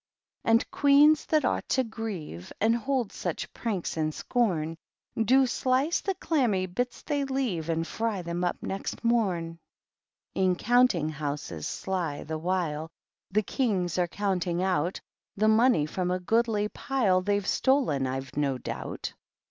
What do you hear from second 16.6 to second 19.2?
pile They^ve stolen, I have no doubt.